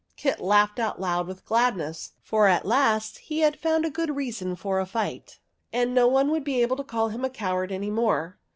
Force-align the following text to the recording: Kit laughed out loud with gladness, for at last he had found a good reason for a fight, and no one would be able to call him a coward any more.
Kit 0.15 0.39
laughed 0.39 0.79
out 0.79 0.99
loud 0.99 1.27
with 1.27 1.45
gladness, 1.45 2.13
for 2.23 2.47
at 2.47 2.65
last 2.65 3.19
he 3.19 3.41
had 3.41 3.59
found 3.59 3.85
a 3.85 3.89
good 3.91 4.15
reason 4.15 4.55
for 4.55 4.79
a 4.79 4.85
fight, 4.87 5.37
and 5.71 5.93
no 5.93 6.07
one 6.07 6.31
would 6.31 6.43
be 6.43 6.59
able 6.63 6.75
to 6.75 6.83
call 6.83 7.09
him 7.09 7.23
a 7.23 7.29
coward 7.29 7.71
any 7.71 7.91
more. 7.91 8.39